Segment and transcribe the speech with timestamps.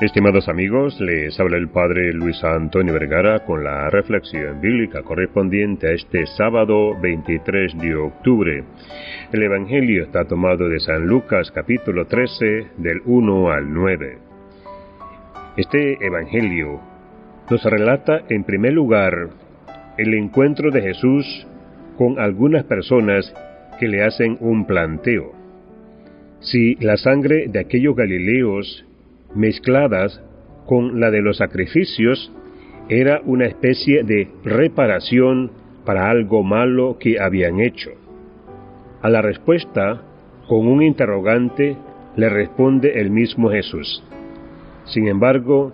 [0.00, 5.92] Estimados amigos, les habla el Padre Luis Antonio Vergara con la reflexión bíblica correspondiente a
[5.92, 8.62] este sábado 23 de octubre.
[9.32, 14.18] El Evangelio está tomado de San Lucas capítulo 13 del 1 al 9.
[15.56, 16.78] Este Evangelio
[17.48, 19.30] nos relata en primer lugar
[19.96, 21.46] el encuentro de Jesús
[21.96, 23.32] con algunas personas
[23.80, 25.32] que le hacen un planteo.
[26.40, 28.85] Si la sangre de aquellos galileos
[29.36, 30.22] mezcladas
[30.66, 32.32] con la de los sacrificios,
[32.88, 35.50] era una especie de reparación
[35.84, 37.90] para algo malo que habían hecho.
[39.02, 40.02] A la respuesta,
[40.48, 41.76] con un interrogante,
[42.16, 44.02] le responde el mismo Jesús.
[44.84, 45.72] Sin embargo,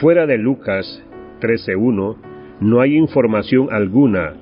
[0.00, 1.02] fuera de Lucas
[1.40, 2.16] 13.1,
[2.60, 4.34] no hay información alguna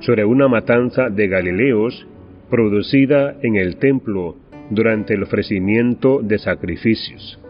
[0.00, 2.06] sobre una matanza de Galileos
[2.50, 4.36] producida en el templo
[4.70, 7.40] durante el ofrecimiento de sacrificios.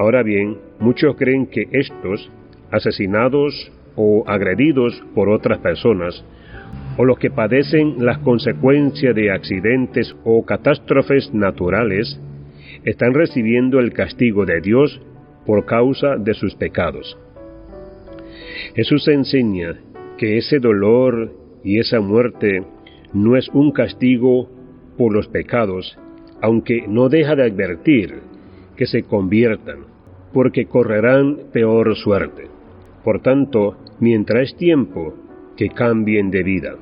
[0.00, 2.30] Ahora bien, muchos creen que estos,
[2.70, 6.24] asesinados o agredidos por otras personas,
[6.96, 12.18] o los que padecen las consecuencias de accidentes o catástrofes naturales,
[12.86, 15.02] están recibiendo el castigo de Dios
[15.44, 17.18] por causa de sus pecados.
[18.74, 19.74] Jesús enseña
[20.16, 21.30] que ese dolor
[21.62, 22.62] y esa muerte
[23.12, 24.48] no es un castigo
[24.96, 25.98] por los pecados,
[26.40, 28.29] aunque no deja de advertir
[28.80, 29.80] que se conviertan,
[30.32, 32.46] porque correrán peor suerte.
[33.04, 35.12] Por tanto, mientras es tiempo,
[35.54, 36.76] que cambien de vida.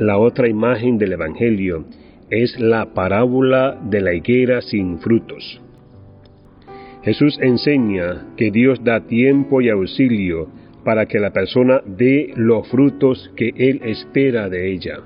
[0.00, 1.84] La otra imagen del Evangelio
[2.28, 5.62] es la parábola de la higuera sin frutos.
[7.04, 10.48] Jesús enseña que Dios da tiempo y auxilio
[10.82, 15.02] para que la persona dé los frutos que Él espera de ella.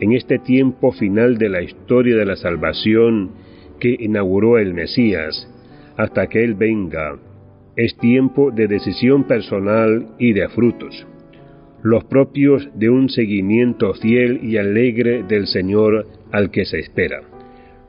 [0.00, 3.42] En este tiempo final de la historia de la salvación
[3.80, 5.48] que inauguró el Mesías,
[5.96, 7.18] hasta que Él venga,
[7.76, 11.06] es tiempo de decisión personal y de frutos,
[11.82, 17.20] los propios de un seguimiento fiel y alegre del Señor al que se espera.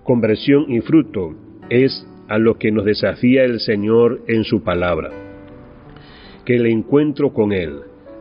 [0.04, 1.36] Conversión y fruto
[1.70, 5.12] es a lo que nos desafía el Señor en su palabra.
[6.46, 7.80] Que el encuentro con Él,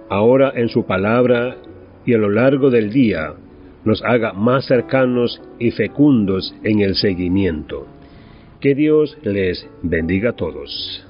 [0.09, 1.57] ahora en su palabra
[2.07, 3.35] y a lo largo del día,
[3.85, 7.87] nos haga más cercanos y fecundos en el seguimiento.
[8.61, 11.07] Que Dios les bendiga a todos.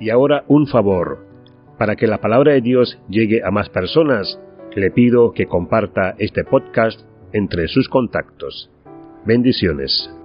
[0.00, 1.26] Y ahora un favor.
[1.78, 4.38] Para que la palabra de Dios llegue a más personas,
[4.74, 7.00] le pido que comparta este podcast
[7.32, 8.70] entre sus contactos.
[9.24, 10.17] Bendiciones.